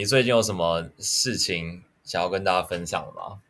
[0.00, 3.42] 你最近有什么事情想要跟大家分享的吗？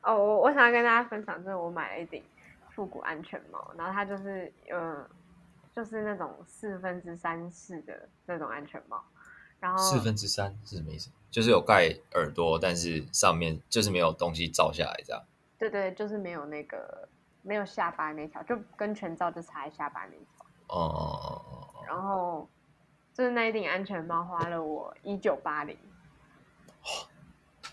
[0.00, 2.24] 哦，我我想要跟大家分享，就是我买了一顶
[2.70, 5.06] 复古安全帽，然后它就是呃，
[5.76, 8.98] 就是那种四分之三式的那种安全帽，
[9.60, 11.10] 然后四分之三是什么意思？
[11.30, 15.22] 就是有盖耳朵，但是上面就是没有东西罩下来，这样。
[15.58, 17.06] 对对，就是没有那个
[17.42, 20.46] 没有下巴那条，就跟全罩就差在下巴那条。
[20.68, 21.84] 哦哦哦哦。
[21.86, 22.48] 然后
[23.14, 25.74] 就是那一顶安全帽花了我一九八零。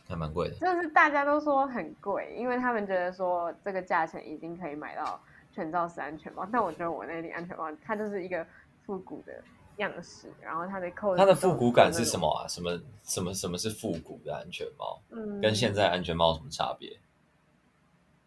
[0.07, 5.19] 还蛮贵的，就是大家都说很贵，因为他们觉得说这个价钱已经可以买到
[5.53, 8.45] 全罩式安全帽，但我觉得我那顶安全帽它就是一个
[8.85, 9.33] 复古的
[9.77, 12.45] 样式，然后它的扣子，它的复古感是什么啊？
[12.47, 15.01] 什么什么什么是复古的安全帽？
[15.11, 16.99] 嗯，跟现在安全帽有什么差别？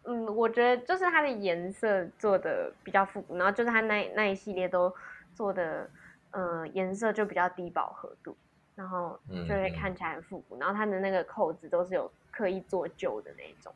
[0.05, 4.91] 嗯，我觉得就是它的颜色做的比较复古，然后就是它那那一系列都
[5.35, 5.87] 做的，
[6.35, 8.35] 呃，颜色就比较低饱和度。
[8.75, 13.73] 然后就会看起来很复古，嗯嗯，然后它的那个扣子都是有刻意做旧的那种，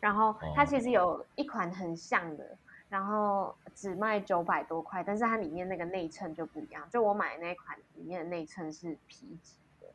[0.00, 2.56] 然后它其实有一款很像的，
[2.88, 9.86] 然后只卖九百多块，但是它里面那个内衬就不一样，就我买的那一款里面的内衬是皮质的，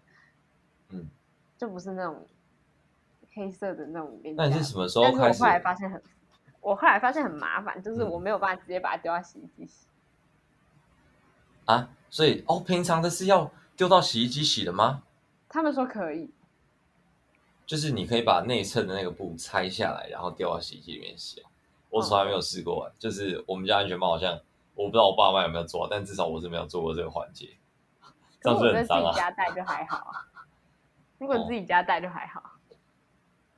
[0.89, 1.09] 嗯，
[1.57, 2.23] 就不是那种
[3.33, 4.35] 黑色的那种面。
[4.35, 5.17] 那你是什么时候开始？
[5.23, 6.03] 但是我后来发现很，
[6.61, 9.87] 我后来发现很麻烦，就是我没有办法直接把它丢到洗衣机洗。
[11.65, 13.51] 啊，所以哦，平常的是要。
[13.75, 15.01] 丢到洗衣机洗的吗？
[15.49, 16.29] 他们说可以，
[17.65, 21.41] 就是你可以把内衬的那个布拆下来，然后丢到洗衣机里面洗。
[21.89, 24.39] 我从来没有试过，嗯，就是我们家安全帽好像
[24.75, 27.49] 我不知道我爸妈有没有做，但至少我是没有做过这个环节。
[28.41, 29.11] 这样子很脏啊。
[29.17, 30.13] 如果自己家戴就还好啊。
[31.17, 32.43] 如果自己家戴就还好。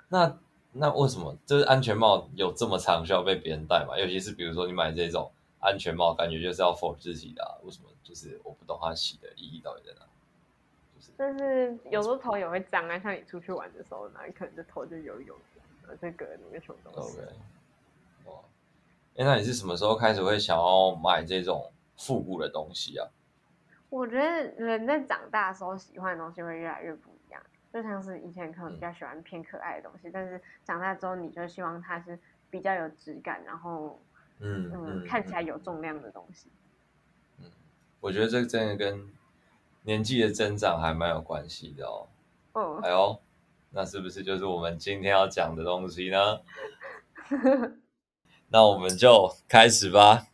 [0.07, 0.37] 那
[0.71, 3.99] 那为什么就是安全帽有这么长需要被别人戴嘛？
[3.99, 7.89] 尤其是比如说你买这种安全帽，感觉就是要 for 自己的，啊，为什么？
[8.05, 10.05] 就是我不懂它洗的意义到底在哪，
[10.95, 15.35] 就是但是有时候头也会脏啊，像你出去玩的时候，那你可能这头就有油，
[15.99, 17.17] 这个里面什么东西。
[17.17, 17.27] OK，
[18.25, 18.33] 哇，
[19.17, 23.09] 哎，那你是什么时候开始会想要买这种复古的东西啊？
[23.89, 27.41] 我觉得人在长大的时候喜欢的东西会越来越不一样，
[27.73, 32.19] 就像是以前可能比较喜欢偏可爱的东西，嗯、但是长大之后你就希望它是
[32.51, 33.99] 比较有质感，然后
[34.39, 36.51] 嗯嗯，嗯看起来有重量的东西。
[38.05, 39.03] 我觉得这真的跟
[39.81, 42.07] 年纪的增长还蛮有关系的哦。
[42.53, 43.19] 嗯，哎呦，
[43.71, 46.41] 那是不是就是我们今天要讲的东西呢？
[48.49, 50.27] 那我们就开始吧。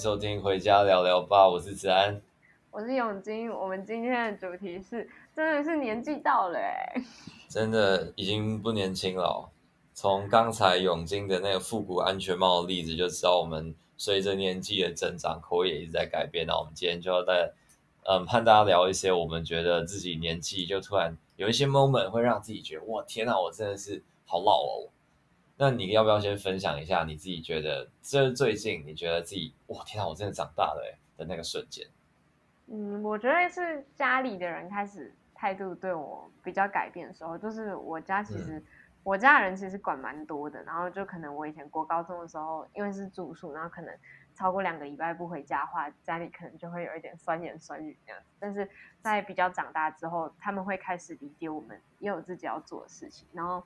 [0.00, 2.22] 收听回家聊聊吧，我是子安，
[2.70, 3.52] 我是永金。
[3.52, 6.94] 我们今天的主题是，真的是年纪到了哎，
[7.50, 9.50] 真的已经不年轻了。
[9.92, 16.46] 从刚才永金的那个复古安全帽的例子就知道，我们随着年纪的增长，口味也一直在改变。
[16.46, 17.52] 那我们今天就要在
[18.04, 24.88] 嗯，和大家聊一些我们觉得自己年纪就突然有一些 moment 会让自己觉得，哇，天哪，我真的是好老哦。
[25.62, 31.86] 那你要不要先分享一下你自己觉得这最近你觉得自己哇天啊，我真的长大了哎的那个瞬间？
[32.68, 38.64] 嗯，我觉得是家里的人开始态度对我比较改变的时候，就是我家其实、嗯、
[39.02, 43.94] 我家的人其实管蛮多的，然后就可能我以前国高中的时候，因为是住宿，然后可能
[44.34, 48.22] 超过两个礼拜不回家的话，家里可能就会有一点酸言酸语这样。
[48.38, 48.66] 但是
[49.02, 53.62] 在比较长大之后，他们会开始理解我们也有自己要做的事情，然后。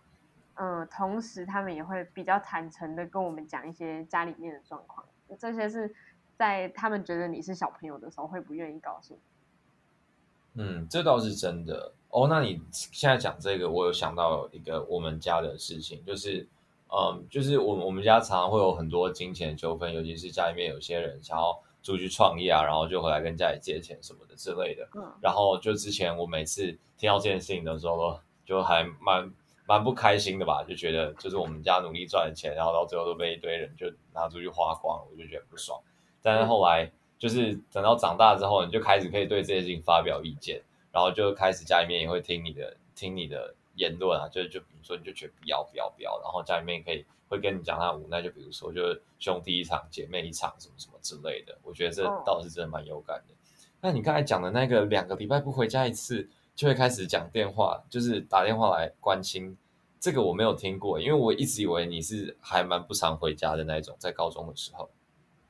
[0.56, 5.04] 嗯，同时他们也会比较坦诚的跟我们讲一些家里面的状况，
[5.36, 5.92] 这些是
[6.36, 10.62] 在他们觉得你是小朋友的时候会不愿意告诉你。
[10.62, 12.28] 嗯，这倒是真的哦。
[12.28, 16.46] 那你现在讲这个，我有想到一个我们家的事情，就是
[16.88, 24.88] 嗯，就是我我们家常常会有很多金钱纠纷，尤其是家里面有些人想要出去创业啊，然后就回来跟家里借钱什么的之类的。
[24.94, 29.28] 嗯，然后就之前我每次听到这件事情的时候，就还蛮。
[29.66, 35.80] 蛮不开心的吧，就觉得就是我们家努力赚的钱，然后到最后都被一堆人就拿出去花光，我就觉得不爽。
[36.20, 40.60] 但是后来就是等到长大之后，你就开始可以对这些事情发表意见，
[40.92, 51.56] 然后就开始家里面也会听你的，听你的言论啊，就就比如说你就觉得不要不要不要，然后家里面可以会跟你讲他无奈，就比如说就是兄弟一场，姐妹一场，什么什么之类的。
[51.62, 53.34] 我觉得这倒是真的蛮有感的。
[53.80, 56.28] 那你刚才讲的那个两个礼拜不回家一次。
[56.54, 59.56] 就会开始讲电话，就是打电话来关心。
[59.98, 64.90] 这个我没有听过，因为我一直以为你是还蛮不常回家的那一种，在高中的时候。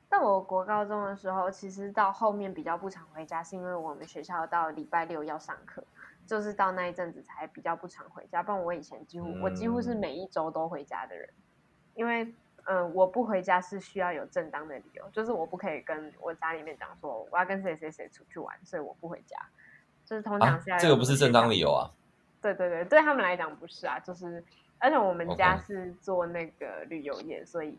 [0.09, 5.83] 在我国高中的时候，其实到后面比较不常回家，是因为我们学校到礼拜六要上课，
[6.25, 8.41] 就是到那一阵子才比较不常回家。
[8.41, 11.29] 不然我以前几乎、嗯、我几乎是每一周都回家的人，
[11.93, 12.23] 因为
[12.63, 19.35] 嗯、呃，我不回家是需要有正当的理由，就是我不可以跟我家里面讲说我要跟谁谁谁出去玩，所以我不回家。
[20.05, 21.91] 就是通常是要、啊、这个不是正当理由啊。
[22.41, 24.43] 对对对，对他们来讲不是啊，就是
[24.79, 27.77] 而且我们家是做那个旅游业.所以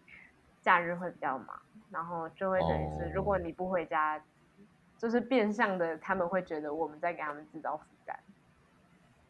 [0.61, 1.59] 假日会比较忙。
[1.89, 4.23] 然后就会等于是，如果你不回家，oh.
[4.99, 8.19] 就是变相的，他们会觉得我们在给他们制造负担。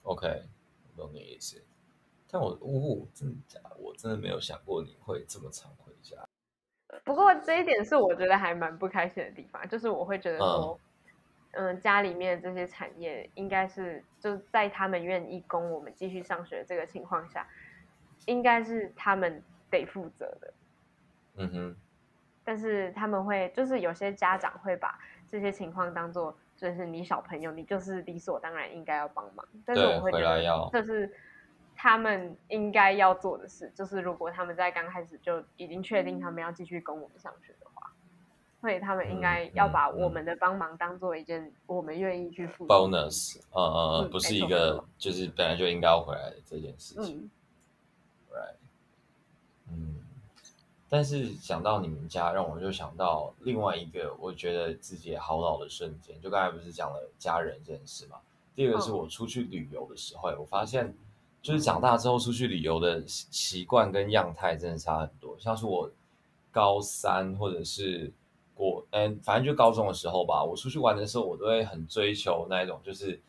[0.05, 0.43] OK，
[0.97, 1.63] 我懂你意思。
[2.31, 3.77] 但我，呜、哦、真的假的？
[3.77, 6.17] 我真的没有想过你会这么常回家。
[7.05, 10.81] 不过这一点是我觉得还蛮不开心的地方，就是我会觉得说，
[11.57, 17.47] 嗯、呃，家里面这些产业应该是就在他们愿意供我们继续上学这个情况下，
[18.27, 20.55] 应该是他们得负责的。
[21.37, 21.77] 嗯哼。
[22.45, 29.45] 但是他们会，就是有些家长会把这些情况当做，就是你小朋友，你就是理所当然应该要帮忙。
[29.65, 31.13] 但是我会觉得，这是
[31.75, 33.69] 他们应该要做的事。
[33.75, 37.53] 就是如果他们在刚开始就已经确定他们要继续供我们上学
[38.67, 47.19] 所以他们应该要把我们的帮忙当做一件我们愿意去付出 bonus，嗯嗯嗯，不是一个就是本来就应该要回来的这件事情。
[47.21, 47.31] 嗯
[48.33, 48.57] ，right，
[49.71, 49.95] 嗯。
[50.89, 56.21] 但是想到你们家，让我就想到另外一个我觉得自己也好老的瞬间。
[56.21, 58.17] 就刚才不是讲了家人这件事嘛？
[58.57, 60.93] 第二个是我出去旅游的时候，我发现
[61.41, 65.39] 就是长大之后出去旅游的习惯跟样态真的差很多。
[65.39, 65.89] 像是我
[66.51, 68.13] 高三或者是
[68.57, 73.21] 国，嗯，反正就高中的时候吧，我出去玩的时候，我都会很追求那一种，就是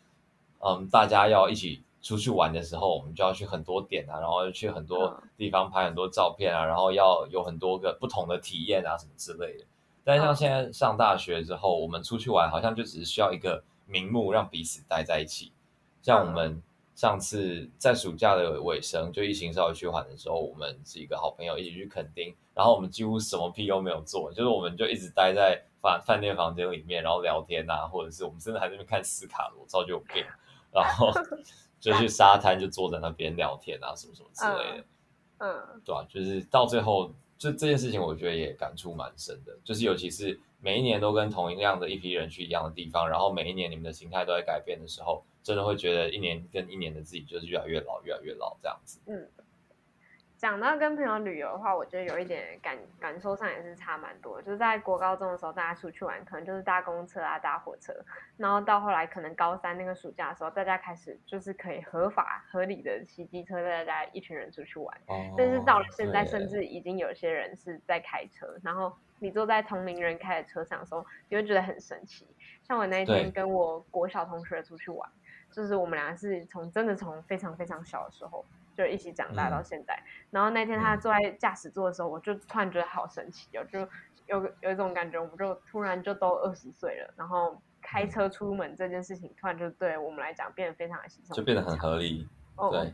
[0.60, 1.84] 嗯，大家要一起。
[2.00, 9.66] 出去玩的时候，我们就要去很多点啊，然后去很多地方拍很多照片啊，然后要有很多个不同的体验啊，什么之类的。
[10.06, 15.52] 但像现在上大学之后，我们出去玩好像就只是需要一个名目，让彼此待在一起。
[16.02, 16.62] 像我们
[16.98, 30.26] 上次在暑假的尾声，就疫情稍微趋缓的时候，我们几个好朋友一起去垦丁，然后我们几乎什么屁都没有做，就是我们就一直待在饭饭店房间里面，然后聊天啊，或者是我们甚至还在那边看斯卡罗，超级有病，
[30.74, 31.10] 然后。
[31.80, 34.84] 就去沙滩，就坐在那边聊天啊，什么什么之类的，
[35.38, 36.04] 嗯，嗯对吧、啊？
[36.10, 39.58] 就是到最后，就这件事情，我觉得也感触蛮深的。
[39.64, 49.00] 就是尤其是每一年都跟同一样的一批人去一样的地方，然后每一年你们的心态都在改变的时候，真的会觉得一年跟一年的自己就是越来越老，越来越老这样子。
[49.08, 49.30] 嗯。
[50.38, 54.40] 讲到跟朋友旅游的话，我觉得有一点感感受上也是差蛮多。
[54.40, 57.92] 就是在国高中的时候，大家出去玩可能就是搭公车啊、搭火车，
[58.38, 64.96] 然后到后来可能高三那个暑假的时候，大家开始就是可以合法合理的骑机车，带大家一群人出去玩。
[65.08, 72.28] 哦、但是到了现在，甚至已经有些人是在开车，然后你坐在同龄人开的车上的时候，你会觉得很神奇。
[72.62, 75.10] 像我那一天跟我国小同学出去玩，
[75.52, 78.46] 就是我们俩是从真的从非常非常小的时候。
[78.78, 83.80] 就一起长大到现在，嗯、然后那天他坐在驾驶座的时候，嗯、我就突然觉得好神奇哦，就
[84.28, 92.28] 有有一种感觉，我们就突然就都二十岁了，然后开车出门这件事情，突然就对我们来讲变得非常的稀松，就变得很合理。
[92.56, 92.70] 哦。
[92.70, 92.94] 对，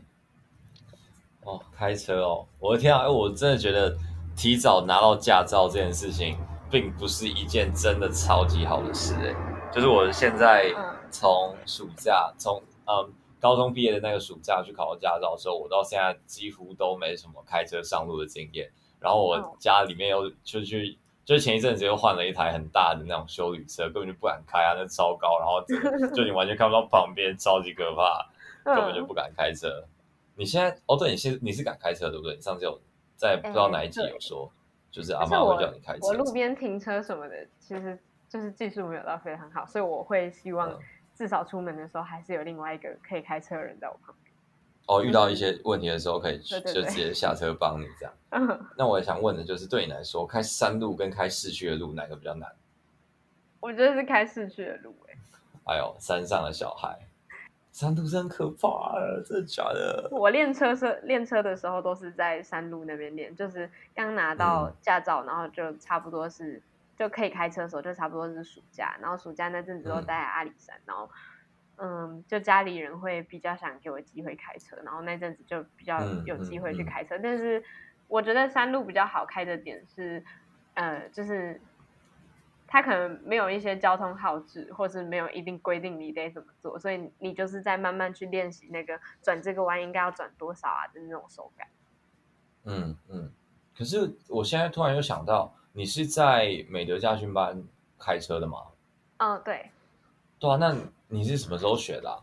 [1.42, 3.94] 哦，开车哦，我的天啊，我真的觉得
[4.34, 6.38] 提早拿到驾照这件事情，
[6.70, 10.72] 并不是一件真的超级好的事哎，就是我现在
[11.10, 13.12] 从暑假从嗯。
[13.44, 18.70] 高中毕业的那个暑假去考驾照的时候，我到现在几乎都没什么开车上路的经验。
[18.98, 20.96] 然后我家里面又就去，
[21.26, 25.62] 就前一阵子又换了一台很大的那种修理车，根本就不敢开啊，那超高，然后
[26.16, 28.26] 就你完全看不到旁边，超级可怕，
[28.64, 29.84] 根本就不敢开车。
[30.36, 32.34] 你现在哦，对，你现你是敢开车对不对？
[32.36, 32.80] 你上次有
[33.14, 34.50] 在不知道哪一集有说，
[34.90, 36.06] 就是阿妈会叫你开车。
[36.06, 40.80] 我路边停车什么的，其实就是技术没有到非常好，所以我会希望。
[41.14, 44.34] 至少出门的时候还是有另外一个可以开车的人在我旁边。
[44.86, 48.12] 哦，遇到一些问题的时候可以 就直接下车帮你这样。
[48.30, 48.66] 嗯。
[48.76, 52.50] 那我也想问的就是，对你来说，开山路跟开市区的路哪个比较难？
[53.60, 55.14] 我觉得是开市区的路哎。
[55.66, 56.98] 哎呦，山上的小孩，
[57.72, 58.92] 山路真可怕，啊
[59.24, 60.08] 真的假的？
[60.10, 66.60] 我练车是练车的时候都是在山路那边练，就是刚拿到驾照，嗯、然后就差不多是。
[66.96, 71.10] 就可以开车的时候，就差不多是暑假，然后暑假那阵子都待在阿里山，嗯、然后，
[71.76, 77.16] 嗯，就家里人会比较想给我机会开车，然后那阵子就比较有机会去开车。
[77.16, 77.64] 嗯嗯嗯、但是
[78.06, 80.24] 我觉得山路比较好开的点是，
[80.74, 81.60] 呃，就是
[82.68, 91.66] 它可能没有一些交通号志，或是没有一定规定你得怎么做，所以你就是在慢慢去练习那个转这个弯应该要转多少啊的那种手感。
[92.66, 93.32] 嗯嗯，
[93.76, 95.52] 可是我现在突然又想到。
[95.76, 97.60] 你是在美德驾训班
[97.98, 98.58] 开车的吗？
[99.16, 99.72] 嗯，对。
[100.38, 100.72] 对啊，那
[101.08, 102.22] 你是什么时候学的啊？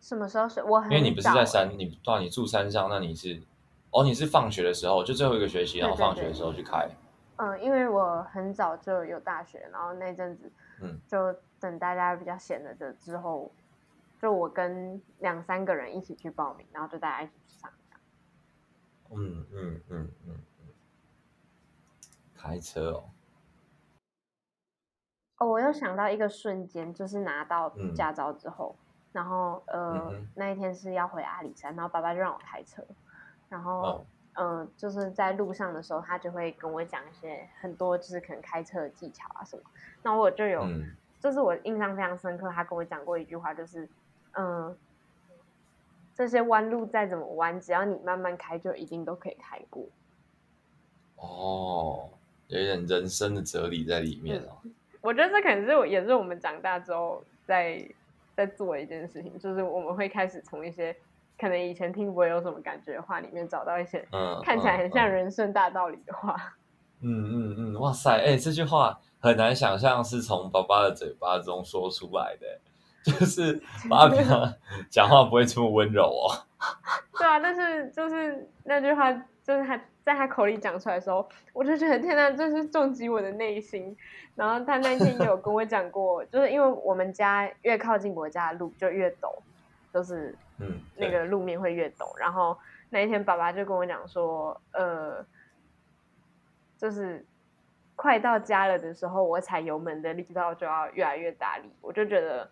[0.00, 0.62] 什么时候学？
[0.62, 3.42] 我很因为你不是在山，你对啊，你住山上，那你是
[3.90, 6.88] 哦，你是放学的时候，就最后一个学期，然后放学的时候去开。
[7.36, 10.50] 嗯，因为我很早就有大学，然后那阵子，
[10.80, 13.52] 嗯，就等大家比较闲了的之后，
[14.22, 17.70] 就我跟两三个人一起去报名，然后就大家一起去上。
[19.10, 20.34] 嗯嗯嗯嗯嗯，
[22.38, 23.04] 开车哦。
[25.38, 32.82] 哦，我又想到一个瞬间，就是拿到驾照之后，嗯、然后呃，嗯、那一天是要回阿里山，然后爸爸就让我开车，
[33.48, 33.80] 然后。
[33.80, 34.06] 哦
[34.40, 39.62] 嗯、呃，就是在路上的时候，他就会跟我讲一些很多，就是可能开车的技巧啊什么。
[40.00, 43.88] 那我就有，嗯、就是我印象非常深刻，他跟我讲过一句话，就是，
[44.34, 44.76] 嗯、呃，
[46.14, 49.84] 这些弯路再怎么弯，只要你慢慢开，就一定都可以开过。
[51.16, 52.08] 哦，
[52.48, 54.58] 有一点人生的哲理在里面哦。
[54.64, 57.82] 嗯、我觉得这可能是我也是我们长大之后在
[58.36, 60.94] 在做一件事情，就是我们会开始从一些。
[61.40, 64.04] 可能以前听不会有什么感觉的话，里面找到一些
[64.42, 66.34] 看起来很像人生大道理的话。
[67.00, 72.58] 嗯嗯嗯，哇塞，哎、欸，这句话很难想象是从爸爸的嘴巴中说出来的，
[73.04, 74.16] 就是爸爸
[74.90, 76.34] 讲话不会这么温柔哦。
[77.16, 79.12] 对啊，但是就是那句话，
[79.44, 83.96] 就是他在他口里讲出来的时候，我就觉得天哪，这是重击我的内心。
[84.34, 89.32] 然后他那天也有跟我讲过，就是因为我们家越靠近我家的路就越陡，
[89.92, 90.34] 就是。
[90.60, 92.58] 嗯，那个路面会越陡，然后
[92.90, 95.24] 那一天爸爸就跟我讲说，呃，
[96.76, 97.24] 就是
[97.94, 101.70] 快到家了的时候，我踩油门的力道就要越来越大力。
[101.80, 102.50] 我就觉得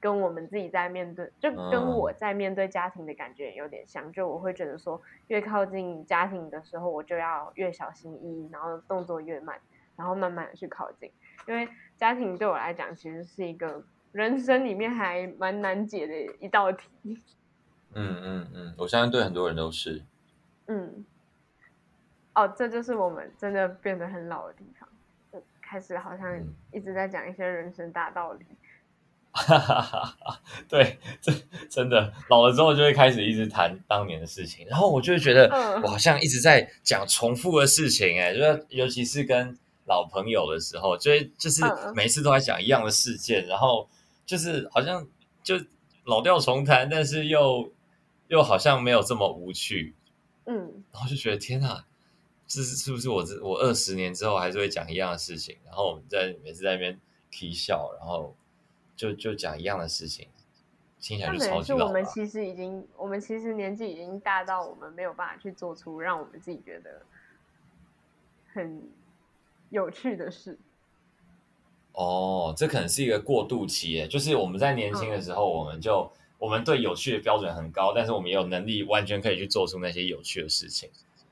[0.00, 4.12] 跟我们自己在面对，就跟我在面对家庭的感觉有点像。
[4.12, 9.58] 就我会觉得说，越靠近家庭的时候，我就要越小心翼翼，然后动作越慢，
[9.96, 11.10] 然后慢慢的去靠近，
[11.46, 16.88] 因为家庭对我来讲其实是一个人生里面还蛮难解的一道题。
[17.94, 20.02] 嗯嗯嗯，我相信对很多人都是。
[20.66, 21.04] 嗯，
[22.34, 24.88] 哦，这就是我们真的变得很老的地方，
[25.60, 26.38] 开始好像
[26.70, 28.46] 一直在讲一些人生大道理。
[29.38, 29.80] 哈哈
[30.20, 30.42] 哈！
[30.68, 31.32] 对，这
[31.70, 35.48] 真的老了之后就会开始一直谈当年的事情，然后我就会觉得
[35.82, 41.62] 我好像一直在讲重复的事情，哎，就是尤其是跟老朋友的时候，就会就是
[41.94, 43.88] 每次都在讲一样的事件，然后
[44.26, 45.06] 就是好像
[45.42, 45.56] 就
[46.04, 47.72] 老调重弹，但是又。
[48.28, 49.94] 又好像没有这么无趣，
[50.44, 51.82] 嗯，然后就觉得天哪，
[52.46, 55.56] 这是是不是我这我二十年之后还是会讲一样的事情？
[55.64, 58.36] 然后我们在每次在那边啼笑，然后
[58.98, 60.28] 就就讲一样的事情，
[61.00, 61.78] 听起来就超级老。
[61.78, 67.00] 是我们其实已经，我们其实年纪已经大到我们没有办法去做出让我们自己觉得
[68.52, 68.82] 很
[69.70, 70.58] 有趣的事。
[71.92, 76.10] 哦，这可能是一个过渡期耶，就是我们在年轻的时候，我们就。
[76.12, 80.88] 嗯我们对有趣的标准很高，但是我们也有能力完全可以去做出那些有趣的事情。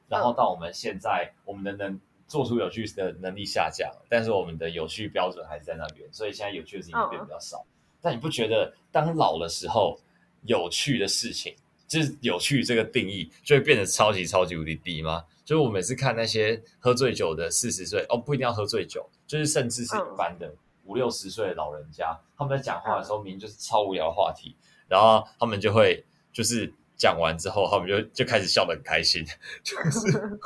[0.09, 7.65] 然后到我们现在，我们的能做出有趣的能力下降，但是我们的有趣标准还是在那边，所以现在有趣的事情变得比较少。
[8.01, 9.99] 但你不觉得当老的时候，
[10.43, 11.55] 有趣的事情
[11.89, 15.25] 就是有趣这个定义就会变得超级超级无敌低吗？
[15.45, 20.53] 就是我每次看那些喝醉酒的四十岁哦，不一定要喝醉酒，就是甚至是一般的
[20.85, 24.57] 五六十岁的老人家，他们在讲话的时候明明就是超无聊的话题。
[24.89, 29.25] 然后他们就会就是讲完之后，他们就就开始笑得很开心，
[29.63, 30.39] 就是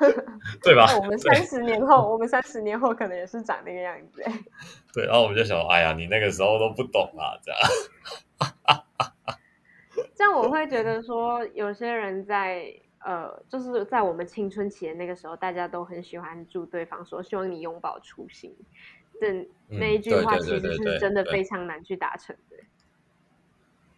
[0.62, 0.86] 对吧？
[0.98, 4.22] 我们三十年后，我们三十年后可能也是长那个样子。
[4.94, 7.60] 对，然后我们就想，哎呀，你那个时候都不懂啊，这样。
[10.14, 12.72] 这样我会觉得说，有些人在
[13.04, 18.56] 呃，就是在我们青春期的那个时候，大家都很喜欢祝对方说，希望你永葆初心。
[19.20, 22.56] 这那一句话其实是真的非常难去达成的。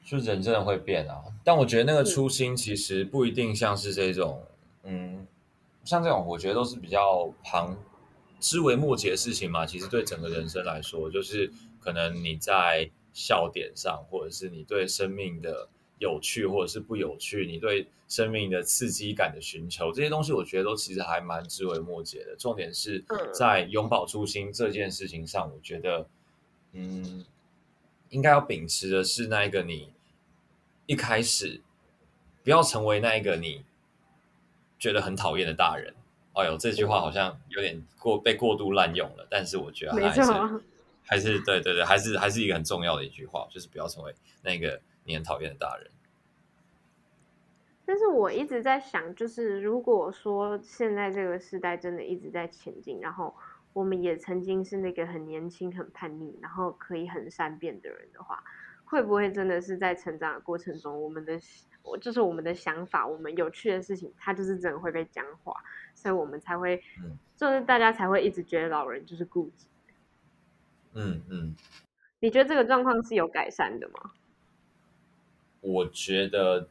[0.05, 4.45] 就人真的会变啊，但我觉得那个初心其实不一定像是这种，
[4.83, 5.27] 嗯，
[5.83, 7.75] 像这种我觉得都是比较旁
[8.39, 9.65] 枝微末节的事情嘛。
[9.65, 22.37] 其实对整个人生来说，就是可能你在笑点上，或者是你对生命的有趣或者是不有趣，你对生命的刺激感的寻求，这些东西我觉得都其实还蛮枝微末节的。
[22.37, 26.07] 重点是在永葆初心这件事情上，我觉得，
[26.73, 27.25] 嗯，
[28.11, 29.94] 应该要秉持的是那一个你。
[30.87, 31.61] 一开始
[32.43, 33.65] 不要成为那一个你
[34.79, 35.95] 觉得很讨厌的大人。
[36.35, 40.23] 哎呦，这句话好像有点过被过度滥用了，但是我觉得还是
[41.07, 44.13] 还是对对对，还是还是一个很重要的一句话，就是不要成为
[44.43, 45.89] 那个你很讨厌的大人。
[47.87, 53.33] 但是我一直在想，就是如果说现在这个时代真的一直在前进，然后
[53.73, 58.43] 我们也曾经是那个很年轻、很叛逆，然后可以很善变的人的话，
[58.95, 61.37] 会不会真的是在成长的过程中，我们的
[61.83, 65.53] 我就是我们的想法，我们有趣的事情，它就是真的会被僵化，
[65.97, 66.81] 所以我们才会，
[67.37, 69.67] 就是大家才会一直觉得老人就是固执。
[70.93, 71.57] 嗯嗯，
[72.21, 74.13] 你觉得这个状况是有改善的吗？
[75.61, 76.69] 我觉得。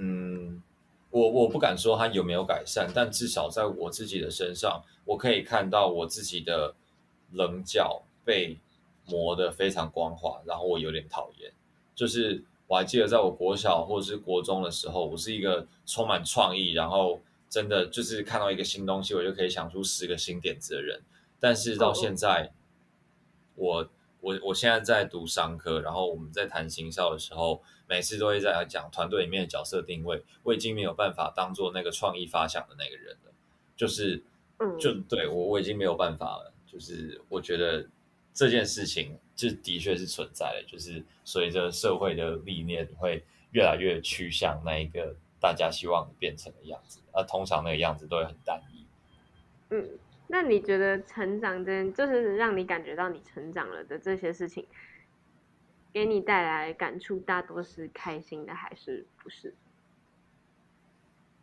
[0.00, 0.62] 嗯，
[1.10, 6.72] 我我不敢说他有没有改善，但至少在我自己的身上，我可以看到我自己的
[7.32, 8.56] 棱角被
[9.08, 11.52] 磨得非常光滑，然后我有点讨厌。
[11.94, 21.02] 就是我还记得，在我国小或者是国中的时候，我是一个充满创意，然后真的就是看到一个新东西，我就可以想出十个新点子的人。
[21.40, 22.52] 但是到现在，
[23.54, 23.88] 我。
[24.20, 30.20] 我我现在在读商科，然后我们在谈行销的时候，每次都会在讲团队里面的角色定位。
[30.42, 33.32] 我已经没有办法当做那个创意发想的那个人了，
[33.76, 34.24] 就是，
[34.76, 36.52] 就对我我已经没有办法了。
[36.66, 37.86] 就是我觉得
[38.38, 48.86] 这件事情就的确是存在的，就是随着社会的历练会越来越趋向那一个大家希望变成的样子，而通常那个样子都会很单一。
[49.70, 49.98] 嗯。
[50.30, 54.64] 那你觉得成长真就是让你感觉到你成长了的这些事情，
[55.90, 59.54] 给你带来感触，大多是开心的还是不是？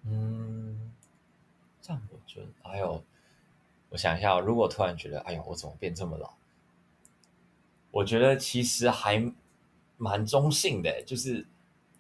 [0.05, 0.93] 嗯，
[1.81, 3.03] 这样我觉得，哎呦，
[3.89, 6.31] 我想一下，如果突然觉得，哎呦，我怎么变这么老？
[7.95, 9.33] 我觉得其实还
[9.95, 11.47] 蛮中性的，就是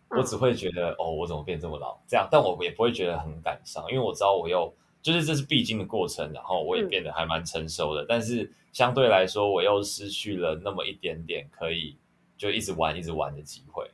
[0.09, 1.97] 我只会觉得，嗯、哦，我怎么变这么老？
[2.05, 4.73] 这样，但我也不会觉得很感伤，因为我知道我又。
[5.01, 11.95] 就是这是必经的过程，然后我也变得还蛮成熟的，嗯，但是相对来说，我又失去了那么一点点可以
[12.35, 13.87] 就一直玩、一直玩的机会。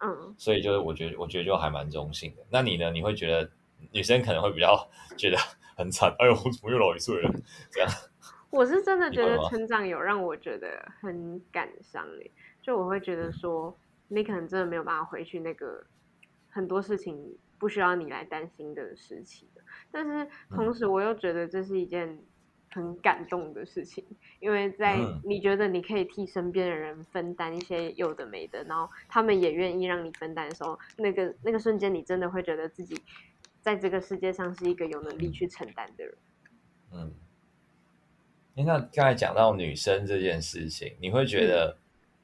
[0.00, 2.44] 嗯，所以就是我觉得，我觉得就还蛮中性的。
[2.50, 2.90] 那你呢？
[2.90, 3.50] 你会觉得
[3.92, 4.86] 女生可能会比较
[5.16, 5.38] 觉得
[5.74, 6.14] 很惨？
[6.18, 7.32] 哎呦，我怎么又老一岁了？
[7.72, 7.90] 这样？
[8.50, 12.30] 我是真的觉得成长有让我觉得很感伤诶，
[12.62, 13.76] 就我会觉得说，
[14.08, 15.84] 你可能真的没有办法回去那个
[16.48, 19.50] 很多事情不需要你来担心的时期。
[19.90, 22.18] 但是同时，我又觉得这是一件
[22.70, 24.04] 很感动的事情，
[24.40, 33.02] 因为在你觉得你可以替身边的人分担一些有的没的，然后他们也愿意让你分担的时候，那个那个瞬间，你真的会觉得自己
[33.60, 36.16] 在这个世界上是一个有能力去承担的人。
[36.90, 37.14] 嗯，
[38.64, 41.76] 那刚才讲到女生这件事情，你会觉得？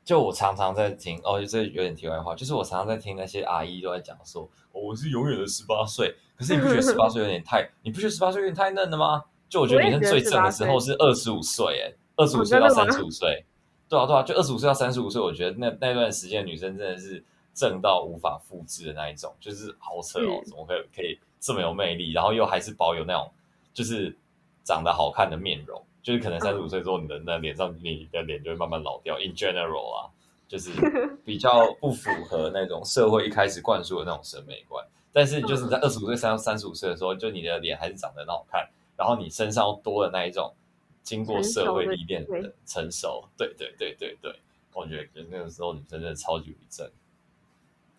[0.05, 4.43] 就我常常在听哦，这有点题外话，就是我常常在听那些阿姨都在讲说，
[4.73, 6.15] 哦，我是永远的十八岁。
[6.37, 9.25] 可是你不觉得十八岁有点太， 你不觉得十八岁有点太嫩了吗？
[9.49, 13.47] 就我觉得女生最正的时候是二十五岁，哎，二十五岁到三十五岁，
[13.89, 23.33] 对啊对啊，就二十五岁到三十五岁，我觉得那那段时间女生真的是正到无法复制的那一种，就是好扯哦，怎么可以可以这么有魅力，然后又还是保有那种
[23.73, 24.15] 就是
[24.63, 25.83] 长得好看的面容。
[26.05, 29.19] 就是可能三十五岁之后，你的那脸上，你的脸就会慢慢老掉。
[29.19, 30.13] In general 啊，
[30.47, 30.71] 就是
[31.25, 34.87] 比较不符合那种社会一开始灌输的那种审美观。
[35.15, 40.55] 但是就是在二十五岁、三三十五岁的时候，就你的脸还是长得很好看，然后你身上多了那一种
[41.03, 43.27] 经过社会历练的成熟。
[43.35, 44.39] 对对对对对，
[44.75, 46.87] 我觉得那个时候你真的超级无正。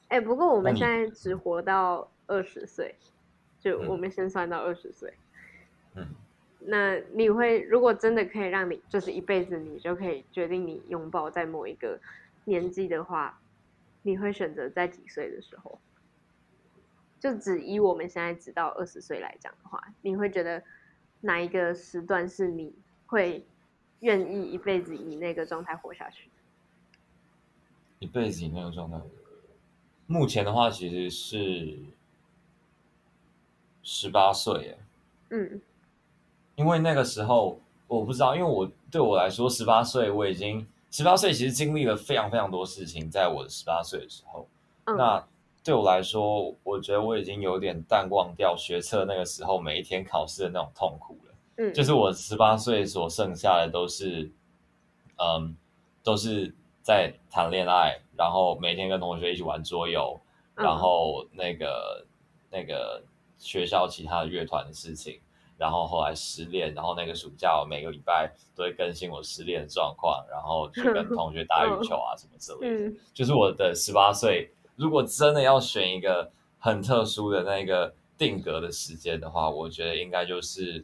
[0.09, 2.93] 哎，不过我们现在只活到二十岁，
[3.59, 5.11] 就我们先算到二十岁。
[5.95, 6.05] 嗯。
[6.67, 11.99] 那你会，如果真的可以让你，就是一辈子，你就可以决定你拥抱在某一个
[12.45, 13.39] 年纪的话，
[14.01, 15.79] 你会选择在几岁的时候？
[17.19, 20.61] 就只以我们现在直到二十岁来讲的话，你会觉得
[21.21, 22.73] 哪一个时段是你
[23.07, 23.45] 会
[24.01, 26.29] 愿意一辈子以那个状态活下去？
[27.99, 28.99] 一辈子以那个状态，
[30.07, 31.77] 目前的话其实是
[33.81, 34.77] 十八岁，
[35.29, 35.61] 嗯。
[36.55, 43.09] 因为那个时候我不知道，因为我对我来说，十八岁我已经十八岁，其实经历了非常非常多事情。
[43.09, 44.47] 在我的十八岁的时候，
[44.85, 45.27] 嗯，那
[45.63, 51.33] 对我来说，我觉得我已经有点淡忘掉学测那个时候每一天考试的那种痛苦了。
[51.57, 54.31] 嗯，就是我十八岁所剩下的都是，
[55.17, 55.55] 嗯，
[56.03, 60.19] 都是在谈恋爱，然后每天跟同学一起玩桌游，
[60.55, 62.05] 然后那个
[62.49, 63.03] 那个
[63.37, 65.19] 学校其他的乐团的事情。
[65.57, 72.97] 然后后来失恋，然后那个暑假我每个礼拜都会更新我失恋的状况，然后去跟同学打羽球啊什么之类的。
[73.13, 80.83] 就是我的十八岁，如果真的要选一个很特殊的那个定格的时间的话，我觉得应该就是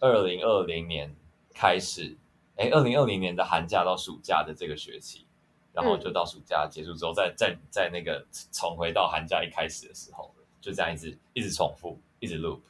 [0.00, 1.14] 二零二零年
[1.52, 2.16] 开始，
[2.56, 5.26] 哎，二零二零年的寒假到暑假的这个学期，
[5.74, 12.60] 然后就到暑假结束之后，再再再那个重回到寒假一开始的时候，就这样一直一直重复，一直 loop。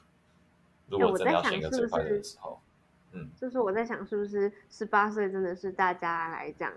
[0.99, 2.61] 如果真的要选一个最快的时候，
[3.13, 6.73] 嗯，就是我在想，是不是十八岁真的是大家来讲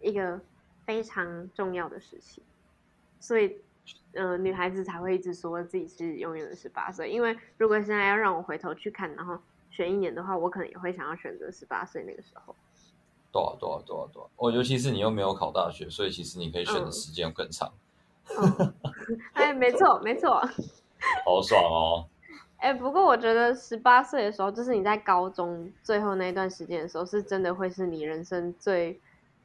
[0.00, 0.40] 一个
[0.84, 2.42] 非常重要的时期，
[3.20, 3.56] 所以，
[4.12, 7.10] 呃，女孩子才会一直说自己是永远的十八岁。
[7.10, 9.38] 因为如果现在要让我回头去看，然后
[9.70, 12.54] 选一年的话，我可能也会想要选择十八岁那个时候。
[13.30, 14.30] 多少多少多少多少！
[14.36, 17.70] 哦，尤其是你又没有考大学，所以其实你可以选的时间更长。
[18.38, 18.74] 嗯、
[19.34, 20.40] 哎，没错，没错，
[21.24, 22.06] 好爽哦！
[22.58, 29.00] 哎，不过我觉得十八岁的时候，就是你在高中最后那段时间的时候，是真的会是你人生最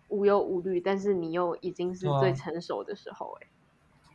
[0.10, 3.38] 无忧无虑，但是你又已经是最成熟的时候。
[3.42, 3.48] 哎，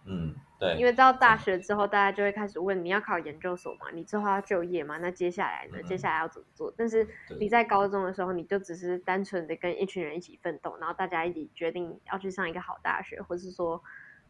[0.06, 0.34] 嗯。
[0.60, 3.86] 对，因为到大学之后，大家就会开始问你要考研究所嘛？
[3.92, 4.98] 你之后要就业嘛？
[4.98, 5.78] 那接下来呢？
[5.80, 6.74] 嗯、接下来要怎么做？
[6.76, 7.06] 但是
[7.38, 13.80] 你在高中的时候，你就只是单纯的跟一群人一起奋斗，然后大家一起决定要去上一个好大学，或是说，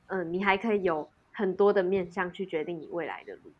[0.08, 3.50] 嗯，你还可以有很多的面向去决定你未来的路。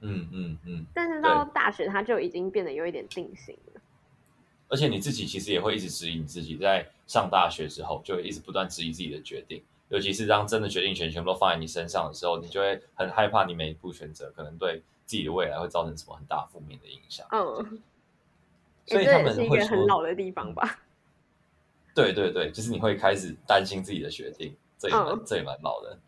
[0.00, 0.86] 嗯嗯嗯。
[0.94, 3.80] 但是到大学，它就已经变得有一点定型了。
[4.68, 9.62] 而且你自己其实也会一直质疑你自己，在上大学之后，就会一直不断质疑自己的决定。
[9.88, 17.26] 尤其是当真的决定权全部都放在你身上的时候，你就会很害怕，你每一步选择可能对自己的未来会造成什么很大负面的影响。
[17.32, 17.82] 嗯，
[18.86, 20.78] 所以他们是一个很老的地方吧？
[21.92, 25.98] 对对对，就是你会开始担心自己的决定，这也蛮、嗯、这也蛮老的。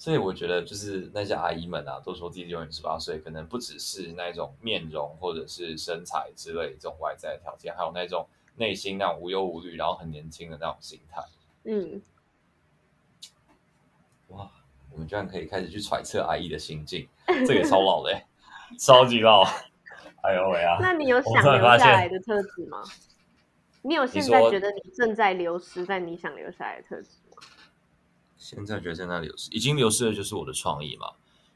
[0.00, 11.22] 所以我觉得，就是那些阿姨们啊，都说自己永远十八岁，可能不只是那种面容或者是身材之类这种外在的条件，还有那种内心那种无忧无虑，然后很年轻的那种心态。
[11.64, 12.00] 嗯。
[14.28, 14.50] 哇，
[14.90, 18.22] 我们居然可以开始去揣测阿姨的心境，这个也超老的，
[18.78, 19.42] 超级老。
[20.22, 20.78] 哎呦喂啊！
[20.80, 22.82] 那你有想留下来的特质吗？
[23.82, 27.42] 你有现在觉得你正在流失，但你想留下来的特质吗？
[28.40, 31.12] 现在觉得正在流失，已经流失的就是我的创意嘛。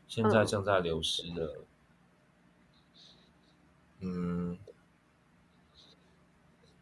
[0.06, 1.54] 现在正在流失的，
[4.00, 4.58] 嗯，嗯，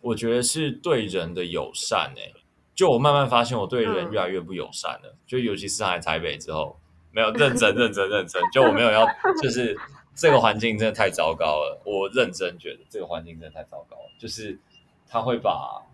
[0.01, 2.35] 我觉得是对人的友善诶。
[2.75, 5.11] 就我慢慢发现，我对人越来越不友善了。
[5.13, 6.81] 嗯、就尤其是上来台北之后，
[7.13, 8.43] 没有认真、认真、认真。
[8.53, 9.07] 就我没有要，
[9.41, 9.79] 就是
[10.17, 11.81] 这个环境真的太糟糕了。
[11.87, 14.11] 我认真觉得这个环境真的太糟糕了。
[14.19, 14.59] 就是
[15.07, 15.87] 他会把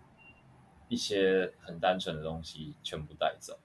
[0.87, 3.59] 一些很单纯的东西全部带走。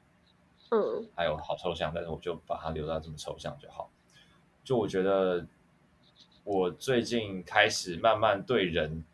[0.74, 3.90] 嗯，还有好抽象，但是我就把它留到这么抽象就好。
[4.64, 5.46] 就我觉得，
[6.42, 9.04] 我最近开始慢慢对人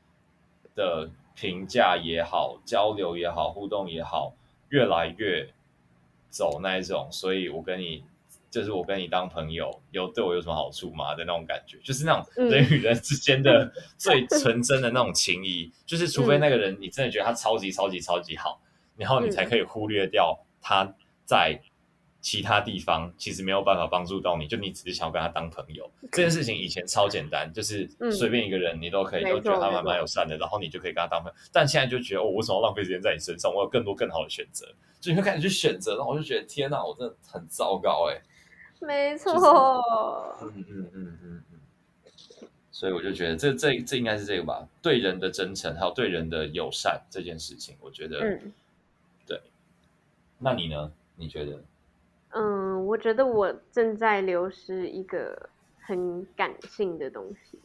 [0.75, 1.11] 的。
[1.33, 4.35] 评价也好，交流也好，互动也好，
[4.69, 5.49] 越来越
[6.29, 8.05] 走那一种，所以我跟你
[8.51, 11.15] 就是我跟你当朋友，有对我有什么好处吗？
[11.15, 18.61] 的那种感觉，就是那种人与人之间的最纯真的那种情谊，嗯、就是除非那个人你真的觉得他超级超级超级好，
[18.97, 20.95] 然后你才可以忽略掉他
[21.31, 21.61] 在。
[22.23, 25.91] 其他地方其实没有办法帮助到你，就你只是想要跟他当朋友。
[26.03, 26.17] Okay.
[26.17, 31.39] 这件事情以前超简单，就是随便一个人你都可以都觉得他蛮蛮友善的，然后你就可以跟他当朋友。
[31.51, 33.51] 但现在就觉得，哦，我为什么要浪费时间在你身上？
[33.51, 34.67] 我有更多更好的选择，
[35.01, 38.21] 就你会开始去选择，然后我就觉得天哪，我真的很糟糕哎。
[38.87, 39.33] 没错。
[40.43, 42.49] 嗯嗯嗯嗯嗯。
[42.71, 48.53] 所以我就觉得这这这应该是这个吧，对人的真诚，还有对人的友善这件事情，我觉得，嗯，
[49.27, 49.41] 对。
[50.39, 50.93] 那你呢？
[51.21, 51.63] 你觉得？
[52.31, 57.59] 嗯，我觉得我正在流失一个很感性的东西，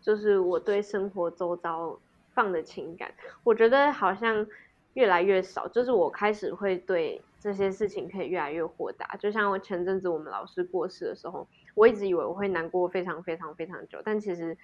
[0.00, 1.98] 就是我对生活周遭
[2.32, 4.46] 放的情感，我觉得好像
[4.94, 5.68] 越来越少。
[5.68, 9.14] 就是我开始会对这些事情可以越来越豁达。
[9.16, 14.56] 就像我前阵子我们老师过世的时候，我一直以为我会难过非常非常非常久，但其实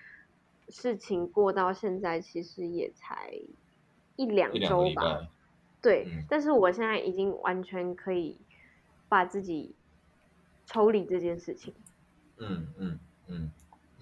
[0.68, 3.34] 事情过到现在，其实也才
[4.16, 5.28] 一两周吧。
[5.80, 8.36] 对，嗯，但是我现在已经完全可以。
[9.10, 9.74] 把自己
[10.64, 11.74] 抽离这件事情，
[12.36, 13.50] 嗯嗯嗯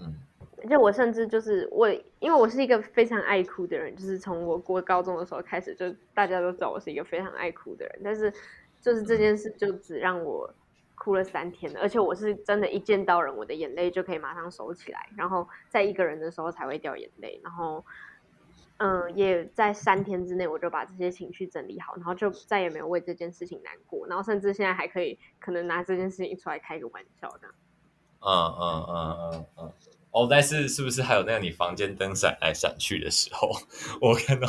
[0.00, 0.14] 嗯，
[0.62, 8.00] 而且我甚至就是我，因为我是一个非常爱哭的人，就是从我过高中的时候开始，就大家都知道我是一个非常爱哭的人。
[8.04, 8.30] 但是
[8.82, 10.52] 就是这件事就只让我
[10.94, 17.82] 哭了三天，而且我是真的，一见到人，我的眼泪就可以马上收起来，然后在一个人的时候才会掉眼泪，然后。
[18.78, 27.48] 嗯，也在三天之内，我就把这些情绪整理好，然后就再也没有为这件事情难过，然后甚至现在还可以可能拿这件事情出来开个玩笑的。
[28.20, 29.72] 嗯嗯嗯嗯嗯。
[30.12, 33.50] 哦，但是是不是还有那个你房间灯闪来闪去的时候？
[34.00, 34.46] 我看到，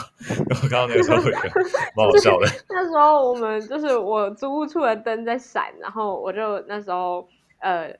[0.61, 1.49] 我刚刚那个时候会觉得
[1.97, 2.47] 蛮好笑的。
[2.69, 7.97] 那时候我们就是我租屋处的灯在闪，然后我就那时候呃。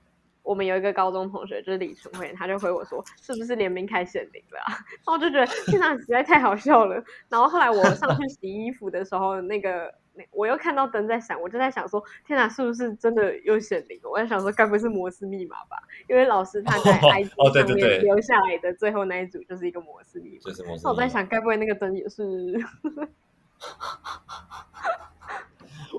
[0.50, 4.74] 我们有一个高中同学就是李纯慧，他就回我说，是不是联名开显灵了啊？
[5.06, 6.96] 然后我就觉得天哪，实在太好笑了。
[7.30, 9.94] 然后后来我上去洗衣服的时候，那个
[10.32, 14.10] 我又看到灯在闪，我就在想说，天哪，是不是真的又显灵了？
[14.10, 15.78] 我在想说，该不会是摩斯密码吧？
[16.08, 20.40] 因为老师他在 IG 上面留下来的最后那一组就是一个摩斯密码。
[20.46, 20.84] 就是摩斯密码。
[20.84, 22.22] 那我在想，该不会那个灯也是？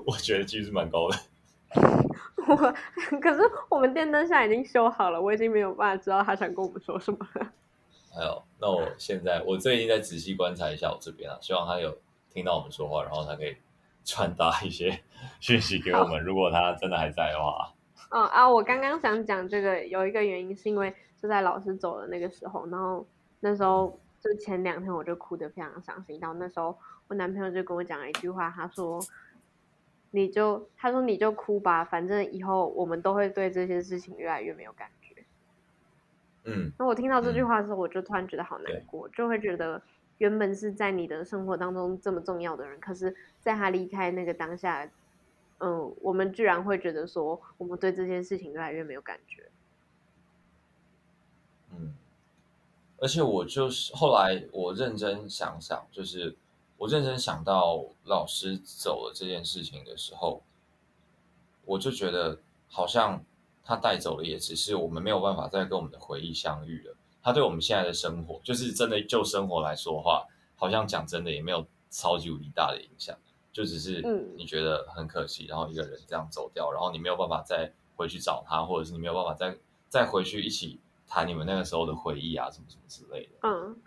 [0.05, 1.15] 我觉得其实蛮高的。
[2.47, 2.55] 我
[3.21, 7.47] 可是我们电灯现在已经修好了，我已经没有办法知道他想跟我们说什么了。
[8.13, 11.97] 还有，那我现在我最近在仔细观察一下我这边啊，希望他有
[12.29, 13.55] 听到我们说话，然后他可以
[14.03, 15.01] 传达一些
[15.39, 16.21] 讯息给我们。
[16.21, 17.73] 如果他真的还在的话，
[18.09, 23.05] 嗯啊，我刚刚想讲这个有一个原因，是因为就在老师走的那个时候，然后
[23.39, 28.99] 那时候就前两天我就哭得非常伤心，然后那时候我男朋友就跟我讲了一句话，他说。
[30.13, 35.15] 你就他说你就哭吧，反正以后我们都会对这些事情越来越没有感觉。
[36.43, 39.81] 嗯，那我听到这句话的时候，我就突然觉得好难过，嗯、就会觉得
[40.17, 44.89] 原本是在你的生活当中这么重要的人，可是在他离开那个当下，
[45.59, 49.49] 嗯，我们居然会觉得说我们对这件事情越来越没有感觉。
[51.71, 51.93] 嗯，
[52.97, 56.35] 而且我就是后来我认真想想，就是。
[56.81, 60.41] 我认真想到老师走了这件事情的时候，
[61.63, 63.23] 我就觉得好像
[63.63, 66.95] 他带走了，也只是我们没有办法再跟我们的回忆相遇了。
[67.21, 73.15] 他对我们现在的生活，就是真的就生活来说的话，好像讲真的也没有超级无敌大的影响，
[73.53, 74.01] 就只是
[74.35, 79.55] 你觉得很可惜，然后一个人这样走掉，然后你没有办法再回去找他，或者是你没有办法再
[79.87, 83.47] 再回去一起谈你们那个时候的回忆啊，什么什么之类的。
[83.47, 83.79] 嗯。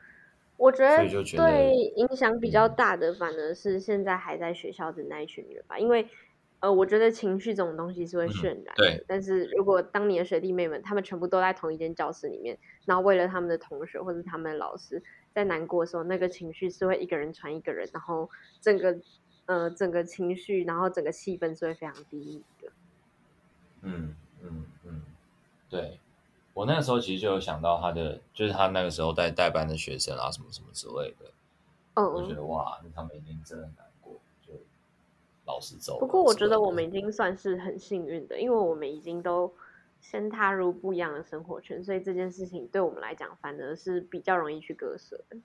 [0.57, 5.79] 我觉得对影响比较大的，反而是现在还在学校的那一群人吧。
[5.79, 6.09] 因为，
[6.61, 8.73] 呃，我觉得情绪这种东西是会渲染的。
[8.77, 9.05] 对。
[9.09, 15.03] 但是如果当你的学弟妹们他们全部都在同一间教室里面，然后为了他们的同学或者他们的老师
[15.35, 18.97] 在难过的时候，那个情绪是会一个人传一个人，然后整个
[19.47, 22.73] 呃整个情绪，然后整个气氛是会非常低迷的。
[23.83, 25.03] 嗯嗯嗯，
[25.69, 25.99] 对。
[26.55, 31.31] 我那个时候其实就有想到他的，就是他那个时候带带班的学生啊，什么什么之类的。
[31.95, 34.15] 嗯，我觉得哇，那他们一定真的很难过，
[34.47, 34.53] 就
[35.45, 35.99] 老师走。
[35.99, 39.53] 不过我觉得我们已经算是很幸运的，因为我们已经都
[40.01, 45.37] 先踏入不一样的生活圈，所以这件事情对我们来讲反而是比较容易去割舍的。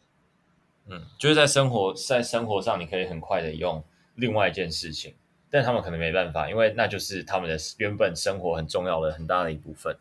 [0.91, 3.83] 嗯，就是在生活在生活上，你可以很快的用
[4.15, 5.15] 另外一件事情，
[5.49, 9.95] 但他们可能没办法，因为那就是他们的原本生活很重要的很大的一部分。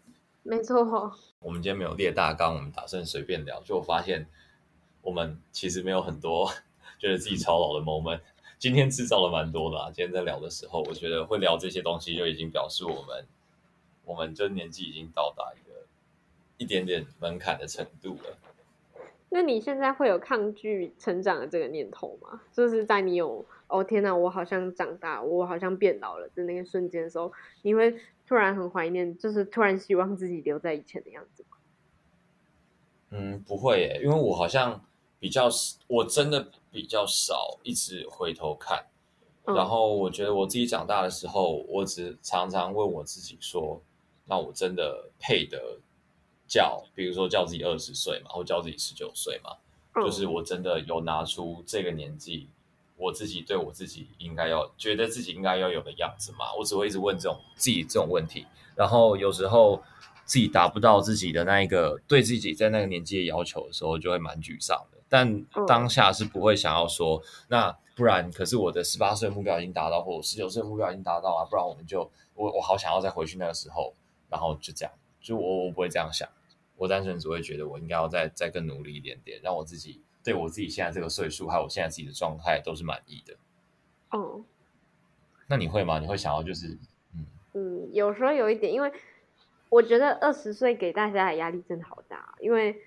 [0.48, 0.78] 没错，
[1.40, 3.61] 我们今天没有列大纲，我们打算随便聊。
[3.64, 4.26] 就我发现，
[5.02, 6.50] 我们其实没有很多
[6.98, 8.20] 觉得自己超老的 moment。
[8.58, 9.90] 今天制造了蛮多的啊。
[9.92, 13.26] 今天在聊的时候，我觉得会聊这些东西，就已经表示我们，
[14.06, 15.84] 我们这年纪已经到达一个
[16.56, 18.38] 一点点门槛的程度了。
[19.28, 22.40] 那你现在会有抗拒成长的这个念头吗？
[22.50, 27.30] 就是在你有哦天哪，我好像长大，我好像变老了的那个瞬间的时候，
[27.61, 27.94] 你会？
[28.28, 31.46] 突然很怀念，就是突然希望自己留在以前的样子。
[33.08, 34.84] 嗯，不会耶，因为我好像
[35.18, 35.48] 比较，
[35.86, 38.84] 我真的比较少一直回头看。
[39.46, 39.54] 嗯。
[39.54, 43.80] 然后我觉得我自己长大的时候，我只常常问我自己说
[44.28, 45.78] ：“那我真的配得
[46.46, 49.56] 叫，比如说叫自己二十岁嘛，或叫自己十九岁嘛？
[49.94, 50.04] 嗯。
[50.04, 52.50] 就是我真的有拿出这个年纪。”
[52.98, 59.80] 我自己对我自己应该要觉得自己应该要有的样子嘛，我只会一直问这种自己这种问题，然后有时候
[60.24, 64.98] 自己达不到自己的那一个对自己在那个年纪的要求的时候，就会蛮沮丧的。
[65.08, 73.94] 但当下是不会想要说，那不然，可是我的十八岁目标已经达到，或我十九岁目标已经达到啊，不然我们就我我好想要再回去那个时候，
[74.28, 76.28] 然后就这样，就我我不会这样想，
[76.76, 80.02] 我单纯只会觉得我应该要再再更努力一点点，让我自己。
[80.28, 83.34] 对我自己现在这个岁数，还有我现在自己的状态，都是满意的。
[84.10, 84.44] 哦，
[85.46, 85.98] 那你会吗？
[85.98, 86.76] 你会想要就是，
[87.14, 88.92] 嗯嗯，有时候有一点，因为
[89.70, 92.78] 我觉得二十岁给大家的压力真的好大，因为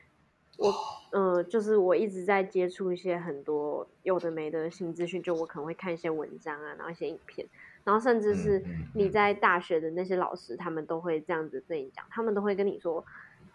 [0.58, 0.72] 我
[1.14, 7.48] 嗯、呃，就是我一直在接触一些很多有的没的新资讯，就我可能会看一些文章啊，然后一些影片，
[7.84, 13.04] 然后甚至是你在大学的那些老师，他们都会这样子对你讲，他们都会跟你说。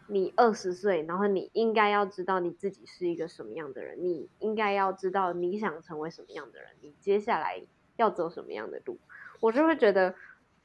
[0.08, 7.62] 你二十岁，然后你应该要知道你自己是一个什么样的人，你应该要知道你想成为什么样的人，你接下来
[7.96, 8.98] 要走什么样的路。
[9.40, 10.14] 我就会觉得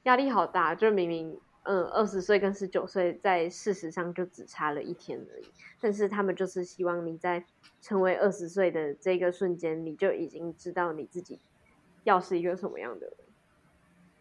[0.03, 5.45] 压力好大，就明明嗯，二十岁跟十九岁在事实上就只差了一天而已，
[5.79, 7.45] 但是他们就是希望你在
[7.81, 11.39] 成为二十岁的这个瞬间，你就已经知道你自己
[12.03, 13.15] 要是一个什么样的人。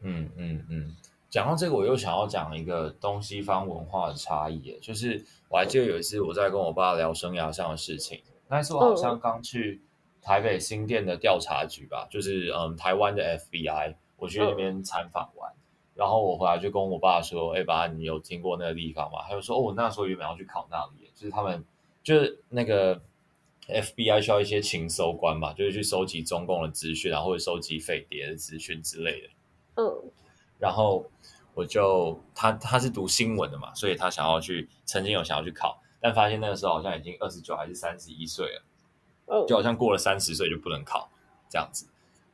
[0.02, 0.96] 嗯嗯嗯，
[1.30, 9.80] 讲到这个，我又想要讲一个东西方文化的差异，就是我还记得有一次我在跟我爸聊生涯上的事情，那次我好像刚去
[10.20, 15.52] 台北新店的调查局吧，就是嗯台湾的 FBI，我去那边参访完，
[15.94, 21.64] 然后我回来就跟我爸说：“哎爸，你有听过那个地方吗？”他就说：“哦，我那时候原本要去考那里，就是他们
[22.02, 23.00] 就是那个
[23.68, 29.28] FBI 需要一些情搜官嘛，就是去收集中共的资讯，然后会收集匪谍的资讯之类的。”
[29.80, 30.10] 嗯。
[30.61, 31.05] 然后
[31.55, 38.62] 我就他他是读新闻的嘛，所以他想要去曾经有想要去考，但发现那个时候好像已经二十九还是三十一岁了，
[39.27, 41.11] 哦，就好像过了三十岁就不能考
[41.49, 41.88] 这样子。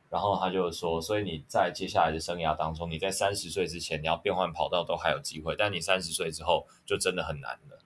[0.09, 7.79] 然后他就说，所以你在接下来的生涯当中，你在三十岁之前你要变换跑道都还有机会，但你三十岁之后就真的很难了。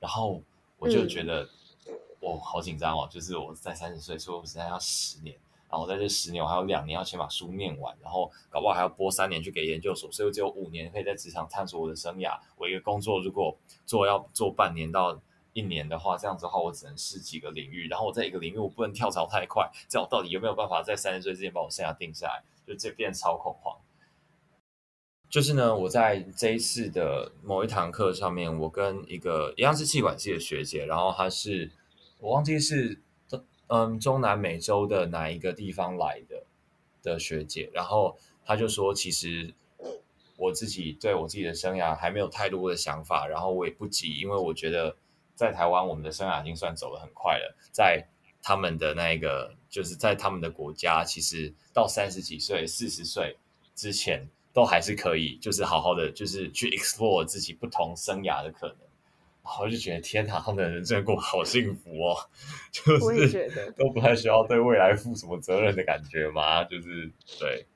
[0.00, 0.42] 然后
[0.78, 1.48] 我就觉得
[2.20, 5.36] 我、嗯哦、好紧张哦，就是我在三十岁，所以我现在要十年。
[5.70, 12.38] 然后在这十年，我还有两年要先把书念完，然后搞不好还要播三年去给研究所，所以我只有五年可以在职场探索我的生涯。
[12.56, 13.54] 我一个工作如果
[13.84, 15.20] 做要做半年到
[15.52, 22.42] 一年的话，这样子的话我只能试几个领域，然后我在一个领域我不能跳槽太快，这样我到底有没有办法在三十岁之前把我生涯定下来？
[22.66, 23.76] 就这变超恐慌。
[25.28, 31.70] 就是呢，我在这一次的某一堂课上面，我跟一个一样是企管系的学姐，然后她是
[32.20, 33.02] 我忘记是。
[33.68, 36.42] 嗯，中南美洲的哪一个地方来的
[37.02, 39.54] 的学姐，然后她就说，其实
[40.36, 44.96] 我自己对我自己的生涯还没有太多的想法，然后我也不急，因为我觉得
[45.34, 48.06] 在台湾我们的生涯已经算走得很快了，在
[48.42, 53.36] 他们的那个就是在他们的国家，其实到三十几岁、四十岁
[53.74, 58.76] 之前都还是可以，就是好好的就是去 explore 自己不同生涯的可能。
[59.60, 62.14] 我就觉得天哪，他们的人真的过好幸福哦，
[62.70, 67.66] 就是都不太需要对未来负什么责任的感觉嘛，就是对。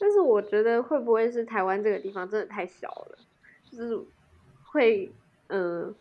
[0.00, 3.18] 但是我觉得会不会是台湾这个地方真的太小了，
[3.70, 4.00] 就是
[4.64, 5.12] 会
[5.48, 5.94] 嗯、呃，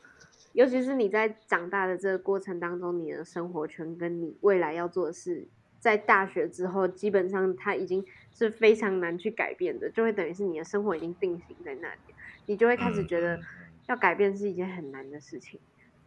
[0.54, 5.48] 尤其是你在长大的这个过程当中，你的生活圈跟你未来要做的事，
[5.80, 12.14] 在大学之后基本上它已经是非常难去改变的，就会等于是你的生活已经定型在那里，
[12.46, 13.36] 你就会开始觉得。
[13.36, 13.44] 嗯
[13.88, 15.60] 要改变是一件很难的事情，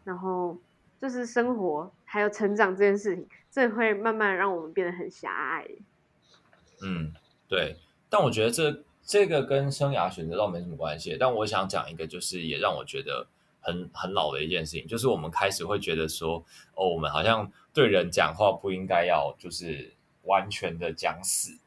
[0.05, 0.57] 然后
[1.01, 5.66] 就是生活还有成长这件事情，这会慢慢让我们变得很狭隘。
[6.83, 7.12] 嗯，
[7.49, 7.77] 对。
[8.09, 11.16] 但我觉得这这个跟生涯选择倒没什么关系。
[11.19, 13.27] 但我想讲一个，就是也让我觉得
[13.61, 21.59] 很很老的一件事情，就是我们开始会觉得说，哦，我们好像对人讲话不应该要就是完全的讲死，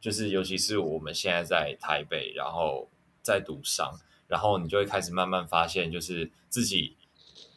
[0.00, 2.88] 就是尤其是我们现在在台北，然后
[3.22, 3.92] 在读商。
[4.30, 6.96] 然后你就会开始慢慢发现，就是自己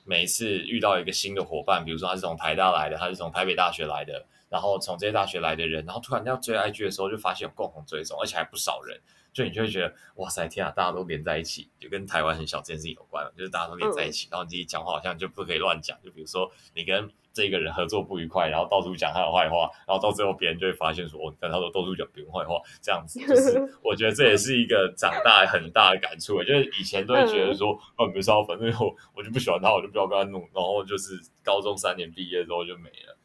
[0.03, 8.99] 每一次遇到一个新的伙伴，比如说他是从台大来的，他是从台北大学来的，然后从这些大学来的人，然后突然要追 IG 的时候，就发现有共同追踪，而且还不少人，
[9.31, 17.09] 就你就会觉得哇塞，天啊，大家都连在一起，就跟台湾很小这件事情有关，就是大家都连在一起，然后你自己讲话好像就不可以乱讲，就比如说你跟。
[17.33, 26.41] 这个人合作不愉快，然后到处讲他的坏话，然后到最后别人就会发现说，我跟他说到处讲别人坏话，这样子 就是我觉得这也是一个长大很大的感触。
[26.43, 33.17] 就是以前都会觉得说，哦，比如说反正我我就不喜欢他，我就不要跟他弄，然后就是高中三年毕业之后就没了。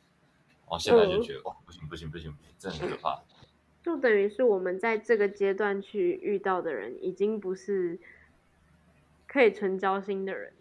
[0.63, 3.23] 然后现在就觉得，哇，不行不行不行不行，这很可怕。
[3.83, 7.99] 就等于是我们在这个阶段去遇到的人，已经不是
[9.27, 10.53] 可以纯交心的人。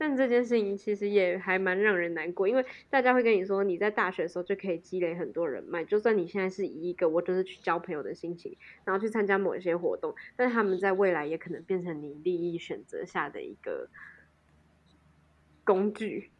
[0.00, 13.90] 但这件事情其实也还蛮让人难过，因为大家会跟你说，你在大学的时候就可以积累很多人脉，就算你现在是以一个我就是去交朋友的心情，然后去参加某一些活动，但他们在未来也可能变成你利益选择下的一个
[15.64, 16.30] 工具。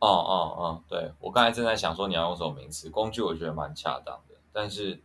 [0.00, 4.98] 哦哦哦，对，我刚才正在想说你要用什么名词，工具我觉得蛮恰当的，但是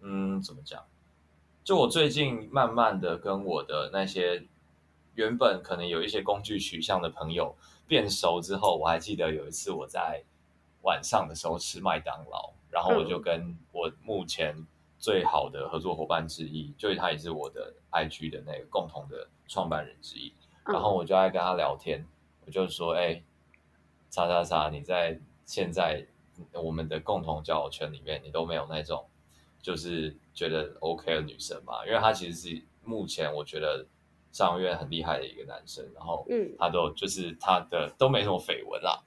[0.00, 0.82] 嗯，怎么讲？
[1.62, 4.48] 就我最近慢慢的跟我的那些。
[5.14, 7.54] 原本可能有一些工具取向的朋友
[7.86, 10.24] 变熟之后，我还记得有一次我在
[10.82, 14.56] 晚上的时候吃麦当劳，然后我就跟我目前
[14.98, 20.32] 最好的合作伙伴之一，就是他也是我的 IG 的那个共同的创办人之一，
[20.64, 22.06] 然后我就爱跟他聊天，
[22.46, 23.22] 我就说：“哎，
[24.08, 26.06] 叉叉叉，你在现在
[26.54, 29.06] 我们的共同交友圈里面，你都没有那种
[29.60, 31.84] 就是觉得 OK 的女生嘛？
[31.86, 33.86] 因为他其实是目前我觉得。”
[34.32, 36.26] 上院很厉害的一个男生，然后
[36.58, 39.00] 他都就是他的都没什么绯闻啦，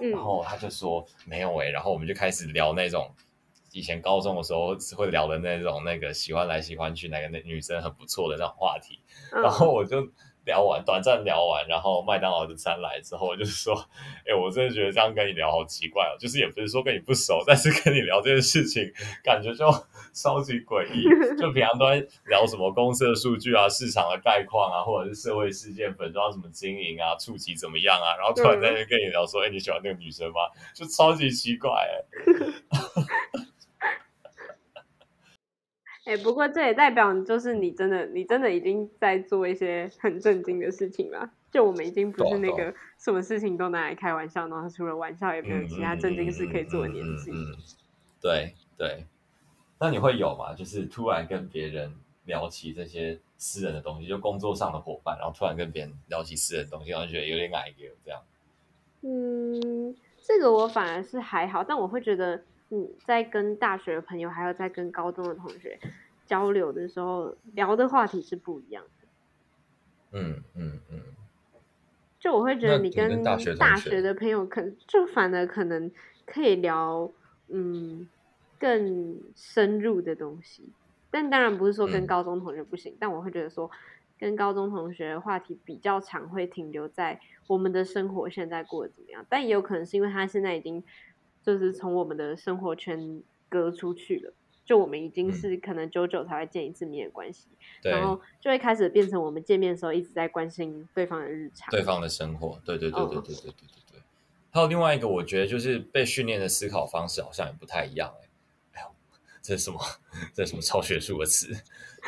[0.00, 3.08] 嗯、然后他就说没有哎、欸，然后我们就开始聊那种
[3.70, 8.98] 以前高中的时候会聊的那种那个喜欢来喜欢去哪个那女生很不错的那种话题，
[9.32, 10.08] 嗯、然后我就。
[10.50, 13.72] 聊完，短暂聊完，然后麦当劳的餐来之后，我就说，
[14.26, 18.82] 哎，我真的觉得这样跟你聊好奇怪哦，就是也不是说跟你不熟，但是跟你聊这件事情，
[19.22, 19.64] 感觉就
[20.12, 21.04] 超级诡异。
[21.38, 30.40] 就平常都在聊什么公司的数据啊、市场的概况啊，或者是社会事件、粉妆什么经营啊、触及怎么样啊，然后突然在那跟你聊说，哎，你喜欢那个女生吗？
[30.74, 32.02] 就超级奇怪哎。
[36.10, 41.30] 哎、欸，不过这也代表就是你真的，你真的已经在做一些很正经的事情了。
[41.52, 47.30] 就我们已经不是那个什么事情都拿来开玩笑，然后除了玩笑也没有其他正经事可以做的年纪。
[47.30, 47.54] 嗯，
[48.20, 49.04] 对对。
[49.78, 50.52] 那你会有吗？
[50.52, 51.94] 就是突然跟别人
[52.24, 58.20] 聊起这些私人的东西，就工作上的伙伴，然后突然跟别人聊起私人的东西，然后觉得有点矮油这样。
[59.02, 62.42] 嗯，这个我反而是还好，但我会觉得。
[62.72, 65.78] 嗯，在跟大学的朋友，还有在跟高中的同学
[66.24, 69.08] 交流的时候，聊的话题是不一样的。
[70.12, 71.00] 嗯嗯嗯。
[72.20, 73.36] 就我会觉得，你跟大
[73.76, 75.90] 学的朋友，可能就反而可能
[76.24, 77.10] 可以聊
[77.48, 78.08] 嗯
[78.58, 80.68] 更深入的东西。
[81.10, 83.68] 但当然不是说跟高中同学不行，嗯、但我会觉得说，
[84.16, 87.18] 跟高中同学的话题比较常会停留在
[87.48, 89.26] 我们的生活现在过得怎么样。
[89.28, 90.84] 但也有可能是因为他现在已经。
[91.42, 94.32] 就是从我们的生活圈隔出去了，
[94.64, 97.48] 就我们已经是可能久久才会见一次面的关系，
[97.84, 103.52] 嗯、然后就会开始变成我们见面的时候一直在关心对方的日常，对方的生活，对对对对对对对
[103.92, 104.00] 对。
[104.52, 108.28] 还有另外一个，我觉得就是被训练的思考方式好像也不太一样哎，
[108.74, 108.88] 哎呦，
[109.40, 109.80] 这是什么？
[110.34, 111.54] 这是什么超学术的词？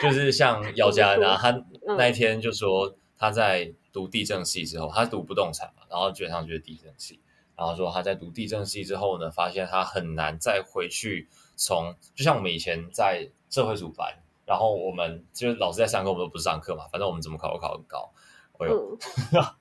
[0.03, 1.65] 就是像姚嘉恩啊， 他
[1.97, 7.21] 那一天就说他在读地震系之后，他读不动产嘛，然后基本上就是地震系。
[7.57, 14.15] 然后说他在读地震系之后呢，发现他很难再回去从，就像我们以前在社会组班，
[14.47, 18.11] 然后我们就是老师在上课，我们都不上课嘛，反正我们怎么考都考很高。
[18.59, 18.99] 哎呦，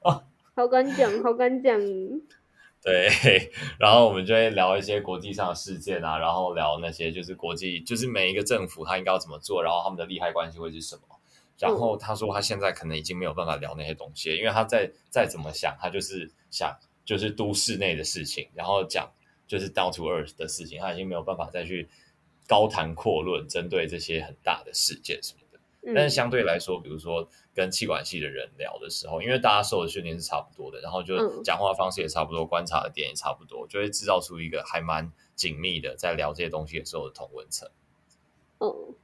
[0.02, 0.22] 嗯、
[0.56, 1.80] 好敢讲，好敢讲。
[2.82, 11.04] 对，然后我们就会聊一些国际上的事件啊，然后聊那些就是国际，就是每一个政府他应该要怎么做，然后他们的利害关系会是什么。
[11.60, 16.76] 然后他说他现在可能已经没有办法聊那些东西，因为他再再怎么想，他就是想。
[17.12, 19.12] 就是都市内的事情，然后讲
[19.46, 21.90] 就是 down to earth 的事情，他已经没有办法再去
[22.48, 25.60] 高谈阔论，针对这些很大的事件什么的。
[25.82, 37.70] 嗯、但是相对来说，比如说跟气管系的人聊的时候，因为大家受的训练是差不多的，然后就讲话方式也差不多，观察的点也差不多，就会制造出一个还蛮紧密的在聊这些东西的时候的同温层。
[38.60, 38.96] 嗯，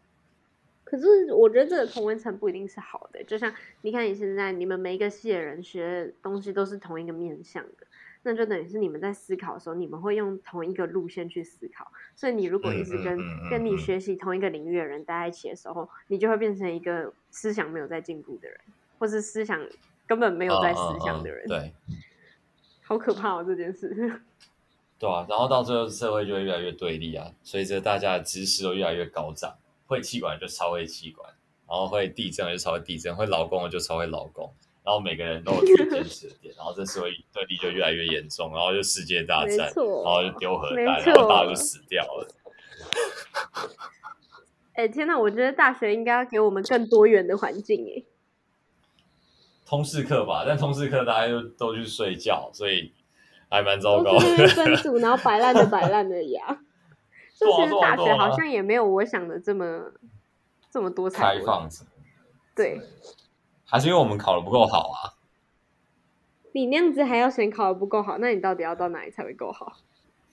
[0.90, 7.86] 可是我觉得这个同温层不一定是好的，就像你看你现在你们每一个系的人学的东西都是同一个面向的。
[8.24, 11.90] 那就等于是你们在思考的时候，你们会用同一个路线去思考。
[12.16, 13.18] 所以你如果一直跟
[13.50, 18.60] 跟你学习同一个领域的人待在一起的时候，你就会变成一个思想没有在进步的人，
[18.98, 19.62] 或是思想
[20.06, 21.48] 根本没有在思想的人。
[21.48, 21.74] 对，
[22.84, 23.90] 好可怕哦这件事。
[25.00, 29.56] 对啊，然后到最后社会就会越来越对立啊，随着大家的知识都越来越高涨，
[29.88, 31.28] 会气管就超会气管，
[31.68, 34.54] 然后会地震就超会地震，会劳工就超会劳工。
[34.84, 42.28] 然后每个人都有自己坚持的点， 然后这社会对立就越来越严重，然后就世界大战，然后就丢核弹，然后大家就死掉了。
[44.76, 45.18] 哎，天哪！
[45.18, 48.04] 我觉得大学应该要给我们更多元的环境哎。
[49.66, 52.94] 通识课吧，但通识课大家就都去睡觉，所以
[53.50, 54.48] 还蛮糟糕的。
[54.50, 56.60] 分组，然后摆烂的摆烂的呀。
[57.38, 59.92] 就其实大学好像也没有我想的这么
[60.72, 61.70] 这么多才开放。
[62.56, 62.82] 对。
[63.70, 65.14] 还是因为我们考的不够好啊？
[66.54, 68.18] 你那样子还要嫌考的不够好？
[68.18, 69.78] 那你到底要到哪里才会够好？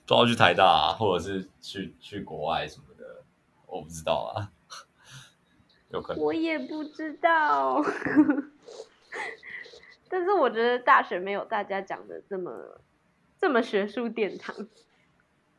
[0.07, 3.23] 都要去台大啊，或者是去去国外什么的，
[3.67, 4.51] 我不知道啊。
[5.91, 6.23] 有可能。
[6.23, 7.83] 我也不知道。
[10.07, 12.79] 但是我觉得大学没有大家讲的这么
[13.37, 14.55] 这么学术殿堂。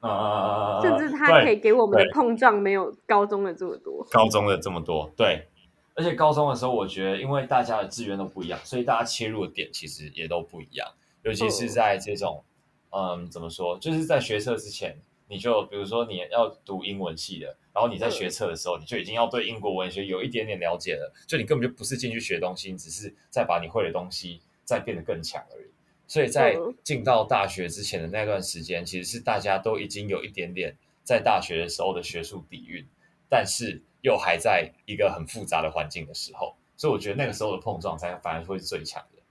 [0.00, 0.82] 啊、呃。
[0.82, 4.06] 甚至它可以给我们的碰撞没有高中的这么多。
[4.10, 5.48] 高中的这么多，对。
[5.94, 10.86] 而且高中的时候，我觉得因为大家的资源都不一样，所以大家切入的点其实也都不一样。
[11.22, 12.44] 尤其是在这种，
[12.90, 14.94] 嗯，嗯，怎么说，就是在学测之前，
[15.26, 21.10] 你就比如说你要读英文系的，然后你在学测的时候，你就已经要对英国文学有一点点了解了。
[21.26, 25.70] 就你根本就不是进去学东西，你只是在把你会的东西再变得更强而已。
[26.06, 32.86] 所以在进到大学之前的那段时间，其实是大家都已经有一点点在大学的时候的学术底蕴，
[33.28, 33.82] 但是。
[34.02, 39.22] 又还在一个很复杂的环境的时候，所以我觉得那个时候的碰撞才反而会是最强的。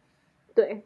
[0.53, 0.81] 对，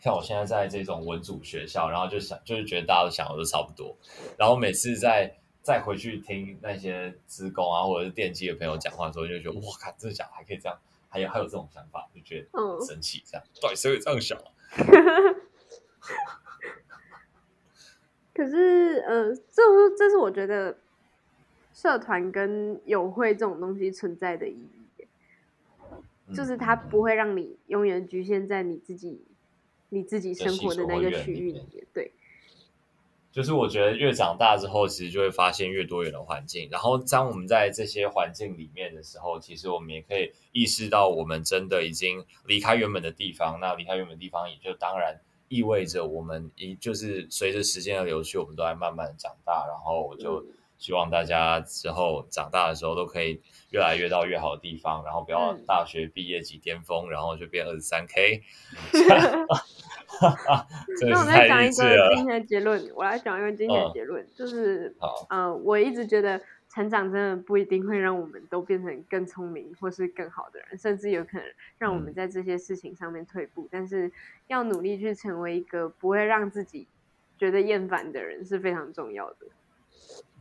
[0.00, 3.96] 像我现在在这种文组学校，然后就想，就是觉得大家都想的都差不多，
[4.36, 5.32] 然后每次再
[5.62, 10.76] 再回去听那些职工啊或者是电机的朋友讲话的时候，就觉得哇靠，这讲还可以这样，
[11.14, 13.22] 还有还有这种想法，就觉得很神奇。
[13.24, 14.50] 这样，到底谁会这样想啊？
[18.34, 19.62] 可是，呃，这
[19.96, 20.76] 这是我觉得
[21.72, 24.58] 社团跟友会这种东西存在的意
[24.98, 25.06] 义，
[26.26, 29.24] 嗯、就是它不会让你永远局限在你自己
[29.90, 31.86] 你自己生活的那个区域里面。
[31.92, 32.10] 对，
[33.34, 36.68] 就是我觉得越长大之后，其实就会发现越多元的环境。
[36.70, 43.58] 然后，当我们在这些环境里面的时候，其实我们也可以意识到，我们真的已经离开原本的地方。
[43.60, 45.20] 那离开原本的地方，也就当然。
[45.48, 49.66] 意味着我们一就是随着时间的流去，我们都在慢慢的长大。
[49.68, 50.44] 然后我就
[50.78, 58.42] 希望大家之后长大的时候都可以越来越到越好的地方，然后不要大学毕业即巅峰，然后就变二十三 K。
[61.08, 64.94] 那我再讲一个今天的结论，我来讲一个今天的结论，嗯、就是，
[65.28, 66.40] 嗯、呃，我一直觉得。
[66.70, 71.46] 成长真的不一定会让我们都变成更聪明或是更好的人，甚至有可能
[71.78, 73.62] 让我们在这些事情上面退步。
[73.62, 74.10] 嗯、但是
[74.48, 76.88] 要努力去成为一个不会让自己
[77.38, 79.36] 觉得厌烦的人是非常重要的。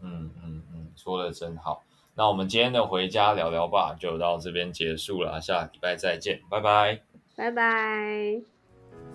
[0.01, 1.83] 嗯嗯嗯，说的真好。
[2.15, 7.01] 那我们今天的回家聊聊吧就到这边结束了，下礼拜再见，拜拜，
[7.35, 8.52] 拜拜。